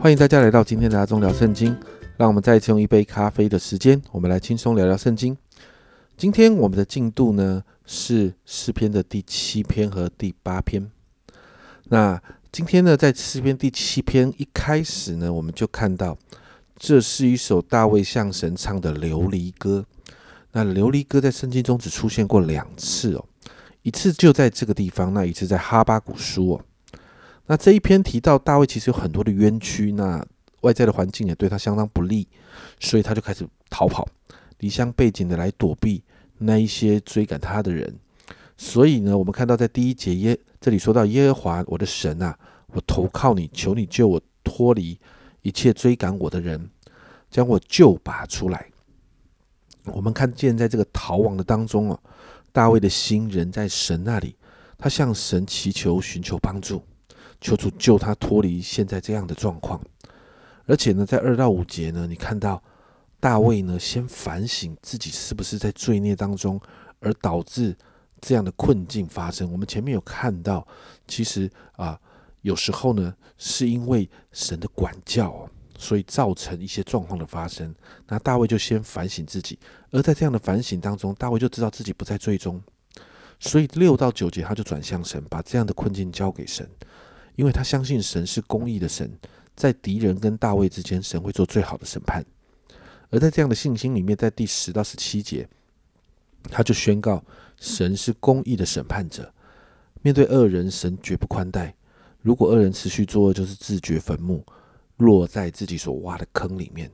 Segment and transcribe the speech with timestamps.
[0.00, 1.76] 欢迎大家来到今天的阿忠聊圣经。
[2.16, 5.36] 让我们再一次用一杯咖啡的时间，我们来轻松聊聊圣经。
[6.16, 10.88] 今天我们的进度呢是诗篇的第七篇和第八篇。
[11.86, 12.22] 那
[12.52, 16.16] 今天呢，在诗篇第七篇一开始呢，我们就看到
[16.76, 19.84] 这是一首大卫向神唱的琉璃歌。
[20.52, 23.24] 那琉璃歌在圣经中只出现过两次哦，
[23.82, 26.60] 一次就在这个地方，那一次在哈巴谷书哦。
[27.48, 30.24] 那这一篇提到大卫其实有很多的冤屈，那
[30.60, 32.28] 外在的环境也对他相当不利，
[32.78, 34.06] 所以他就开始逃跑，
[34.58, 36.02] 离乡背井的来躲避
[36.36, 37.98] 那一些追赶他的人。
[38.58, 44.98] 所以呢，我们看到在第一节耶这里说到耶和华我的神啊，我投靠你，求你救我脱离
[45.40, 46.68] 一切追赶我的人，
[47.30, 48.66] 将我救拔出来。
[49.84, 51.98] 我们看见在这个逃亡的当中哦，
[52.52, 54.36] 大卫的心仍在神那里，
[54.76, 56.82] 他向神祈求寻求帮助，
[57.40, 59.80] 求主救他脱离现在这样的状况。
[60.66, 62.62] 而且呢，在二到五节呢，你看到
[63.20, 66.60] 大卫呢，先反省自己是不是在罪孽当中，
[67.00, 67.76] 而导致
[68.20, 69.50] 这样的困境发生。
[69.50, 70.66] 我们前面有看到，
[71.06, 71.98] 其实啊，
[72.42, 75.48] 有时候呢，是因为神的管教，
[75.78, 77.74] 所以造成一些状况的发生。
[78.06, 79.58] 那大卫就先反省自己，
[79.90, 82.60] 而在这样的反省当中，大卫就知道自己不在最终，
[83.40, 86.68] 所以六到九节他就转向神，把这样的困境交给神，
[87.38, 89.08] 因为他相信神是公义的神。
[89.54, 92.24] 在敌人跟大卫之间，神会做最好的审判。
[93.10, 95.48] 而在这样的信心里面，在第十到十七节，
[96.50, 97.24] 他就宣告
[97.60, 99.32] 神是公义的审判者。
[100.02, 101.76] 面对恶人，神绝不宽待。
[102.22, 104.44] 如果恶人持续作恶，就是自掘坟墓，
[104.96, 106.90] 落在自己所挖的坑里面。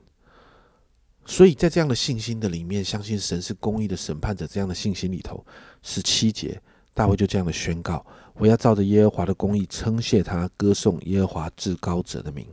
[1.25, 5.43] 所以在这样的信心的里面，相信神是公义的审判者，这样的信心里头，
[5.81, 6.61] 十七节
[6.95, 8.03] 大卫就这样的宣告。
[8.33, 12.47] 我要照着耶和华的公义称谢他，歌颂耶和华至高者的名。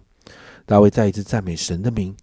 [0.67, 2.15] 大卫再一次赞美神的名。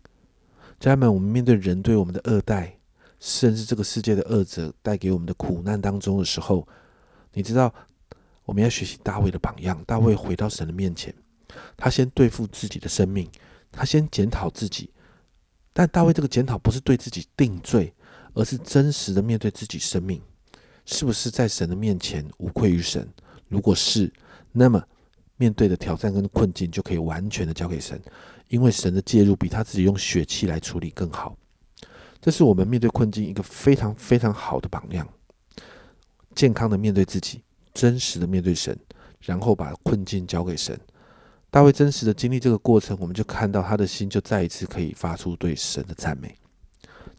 [0.79, 2.77] 家人们，我们面对人对我们的恶待，
[3.19, 6.67] 甚至这个世界的恶者带给我们的苦难当中的时候，
[7.33, 7.73] 你知道，
[8.45, 9.81] 我们要学习大卫的榜样。
[9.85, 11.13] 大卫回到神的面前，
[11.75, 13.29] 他先对付自己的生命，
[13.71, 14.89] 他先检讨自己。
[15.73, 17.93] 但大卫这个检讨不是对自己定罪，
[18.33, 20.21] 而是真实的面对自己生命，
[20.91, 23.07] 是不是在神的面前无愧于神？
[23.47, 24.11] 如果是，
[24.51, 24.83] 那么
[25.37, 28.01] 面对的挑战跟困境就可以完全的交给神，
[28.47, 31.37] 因为神的介入比他自己用血气来处理更好。
[32.19, 35.07] 这是我们面对困境一个非常非常好的榜样。
[36.33, 38.75] 健康的面对自己，真实的面对神，
[39.21, 40.77] 然后把困境交给神。
[41.51, 46.35] 大卫真实的经历这个过程，我们就看到他的心就再一次可以发出对神的赞美。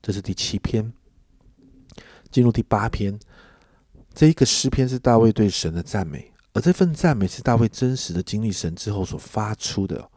[0.03, 0.93] 这是第七篇，
[2.33, 3.17] 进入第八篇。
[4.15, 10.11] 这一个诗篇是大卫对神的赞美，而这份赞美是大卫真实的经历神之后所发出的。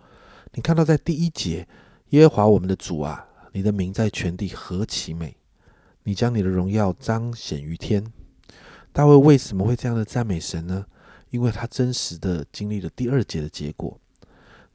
[0.54, 1.68] 你看到在第一节，
[2.10, 5.36] 耶和华我们的主啊，你的名在全地何其美！
[6.04, 8.06] 你将你的荣耀彰显于天。
[8.92, 10.86] 大卫为什么会这样的赞美神呢？
[11.30, 14.00] 因为他真实的经历了第二节的结果。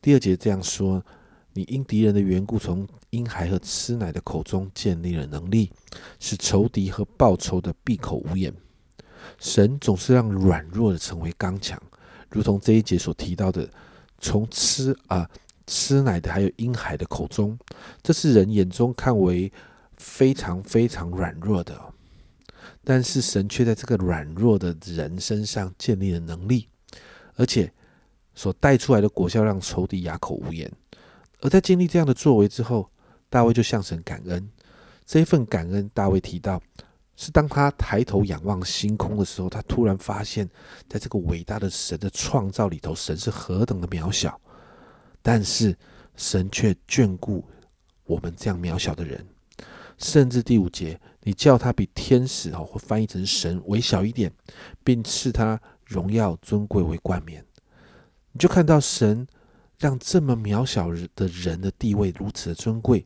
[0.01, 1.05] 第二节这样说：
[1.53, 5.71] 你因敌人的缘故，从婴孩和吃奶的口中建立了能力，
[6.19, 8.53] 使仇敌和报仇的闭口无言。
[9.39, 11.81] 神总是让软弱的成为刚强，
[12.31, 13.69] 如同这一节所提到的，
[14.19, 15.29] 从吃啊
[15.67, 17.59] 吃奶的还有婴孩的口中，
[18.03, 19.53] 这是人眼中看为
[19.97, 21.79] 非常非常软弱的，
[22.83, 26.69] 但是神却在这个软弱的人身上建立了能力，
[27.37, 27.73] 而且
[28.35, 30.71] 所带出来的果效让仇敌哑口无言。
[31.41, 32.91] 而在经历这样的作为之后，
[33.29, 34.51] 大卫就向神感恩，
[35.07, 36.61] 这一份感恩，大卫提到。
[37.21, 40.49] 是当他抬头仰望星空的时候，他突然发现，
[40.89, 44.41] 在这个伟大的神的创造里头，神是何等的渺小，
[45.21, 45.77] 但是
[46.15, 47.45] 神却眷顾
[48.05, 49.27] 我们这样渺小的人。
[49.99, 54.33] 甚至第五节，你叫他比天使哦，或翻译成神微小一点，
[54.85, 57.45] 并赐他荣耀尊贵为冠冕。
[58.31, 59.27] 你就看到神
[59.77, 63.05] 让这么渺小的人的地位如此的尊贵。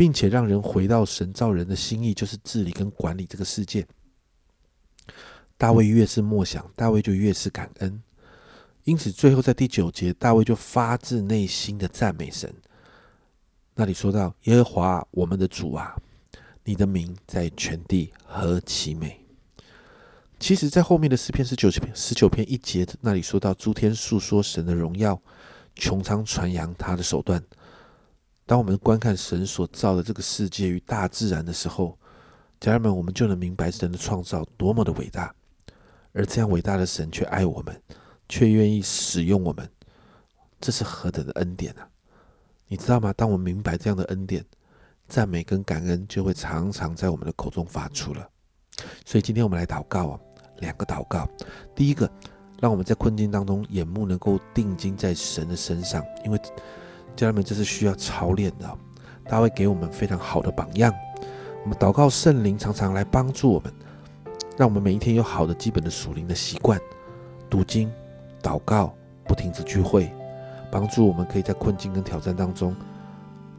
[0.00, 3.86] 并且让人回到神造人的心意，就是治理跟管理这个世界。
[5.58, 8.02] 大卫越是默想，大卫就越是感恩。
[8.84, 12.50] 因此，最后在第九节，大卫就发自内心的赞美神。
[13.74, 15.94] 那里说到：“耶和华我们的主啊，
[16.64, 19.20] 你的名在全地何其美！”
[20.40, 25.20] 其实，在后面的诗篇十九篇十九篇一节那里说到：“诸天述说神的荣耀，
[25.76, 27.44] 穹苍传扬他的手段。”
[28.50, 31.96] 当我们观看神所造的这个世界与大自然的时候，
[32.58, 35.32] 家人们，我们就能明白神的创造多么的伟大，
[36.12, 37.80] 而这样伟大的神却爱我们，
[38.28, 39.70] 却愿意使用我们，
[40.60, 41.88] 这是何等的恩典啊！
[42.66, 43.12] 你知道吗？
[43.12, 44.44] 当我们明白这样的恩典，
[45.06, 48.28] 赞美跟感恩就会常常在我们的口中发出了。
[49.06, 50.20] 所以今天我们来祷告啊，
[50.58, 51.24] 两个祷告。
[51.72, 52.10] 第一个，
[52.60, 56.40] 让我们在困境当中眼目能够定睛在神的身上，因为
[57.16, 58.78] 家人们这是需要操练的。
[59.24, 60.92] 他会给我们非常好的榜样。
[61.62, 63.72] 我们祷告圣灵常常来帮助我们，
[64.56, 66.80] 让我们每一天有好的基本的属灵的习惯，
[67.48, 67.92] 读经、
[68.42, 68.92] 祷告、
[69.24, 70.10] 不停止聚会，
[70.70, 72.74] 帮助我们可以在困境跟挑战当中，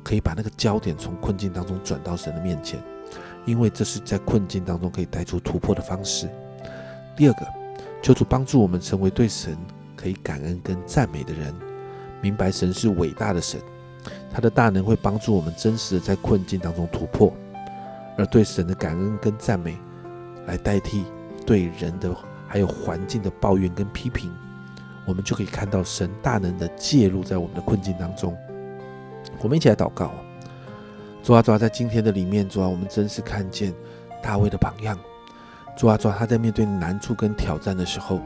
[0.03, 2.81] 可以把那个焦点从困境当中转到神的面前。
[3.45, 6.29] 因为这是在困境当中可以带出突破的方式。
[7.15, 7.47] 第二个，
[8.01, 9.57] 求主帮助我们成为对神
[9.95, 11.53] 可以感恩跟赞美的人，
[12.21, 13.59] 明白神是伟大的神，
[14.31, 17.33] 他的大能会帮助我们真实的在困境当中突破，
[18.17, 19.77] 而对神的感恩跟赞美，
[20.45, 21.03] 来代替
[21.45, 22.15] 对人的
[22.47, 24.31] 还有环境的抱怨跟批评，
[25.05, 28.37] 我们就可以看到神大能的介入在我们的困境当中。
[29.39, 30.11] 我们一起来祷告。
[31.23, 33.71] 主啊，主啊，在今天的里面，主啊，我们真是看见
[34.23, 34.97] 大卫的榜样。
[35.77, 38.19] 主啊，主啊，他在面对难处跟挑战的时候，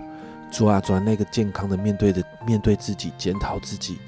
[0.52, 4.00] 主啊，主啊，那个健康的面对的面对自己，检讨自己，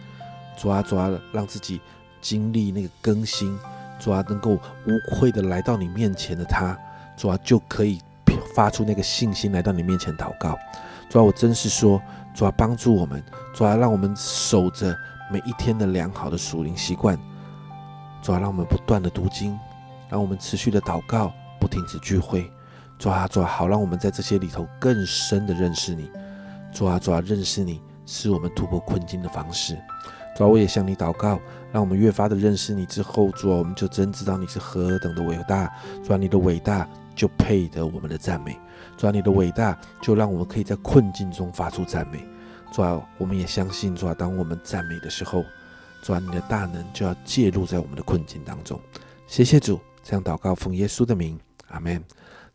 [0.57, 1.81] 主啊，主啊，让自己
[2.21, 3.57] 经历那个更新，
[3.99, 6.77] 主啊，能够无愧的来到你面前的他，
[7.17, 7.99] 主啊，就可以
[8.55, 10.57] 发出那个信心来到你面前祷告。
[11.09, 12.01] 主啊，我真是说，
[12.33, 13.21] 主啊，帮助我们，
[13.53, 14.95] 主啊，让我们守着
[15.29, 17.17] 每一天的良好的属灵习惯。
[18.21, 19.57] 主啊，让我们不断的读经，
[20.09, 22.49] 让我们持续的祷告，不停止聚会。
[22.97, 26.09] 主啊，主啊，好让我们在这些里头更深的认识你。
[26.73, 29.77] 主啊，主啊，认识你是我们突破困境的方式。
[30.35, 31.39] 主啊，我也向你祷告，
[31.71, 35.71] 让我们越发的认识你之后，主啊，我们就真知道你是何等的伟大。
[36.03, 38.57] 主啊，你的伟大就配得我们的赞美。
[38.95, 42.23] 主啊，你的伟大就让我们可以在困境中发出赞美。
[42.71, 45.43] 主啊，我们也相信，主啊，当我们赞美的时候。
[46.03, 48.79] 主啊，你的大能就要介入在我们的困境当中。
[49.25, 51.37] 谢谢主，这样祷告奉耶稣的名，
[51.69, 52.01] 阿门。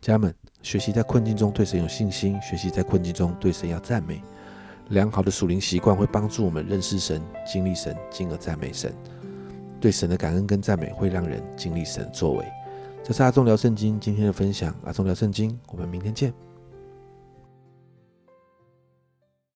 [0.00, 4.22] 家人们，学习在困境中对神有信心，学习在困境中对神要赞美。
[4.88, 8.92] 良好的属灵习惯会帮助我们认识神、经历神，进而赞美神。
[9.80, 12.44] 对神的感恩跟赞美会让人经历神的作为。
[13.02, 16.32] 这是阿忠聊圣经今天的分享，阿忠聊圣经，我们明天见。